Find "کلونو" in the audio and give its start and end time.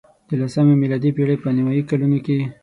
1.89-2.17